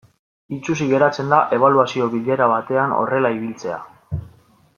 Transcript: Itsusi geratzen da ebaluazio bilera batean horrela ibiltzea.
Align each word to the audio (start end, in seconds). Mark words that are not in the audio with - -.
Itsusi 0.55 0.87
geratzen 0.93 1.29
da 1.35 1.41
ebaluazio 1.59 2.09
bilera 2.15 2.49
batean 2.55 2.97
horrela 2.97 3.33
ibiltzea. 3.37 3.79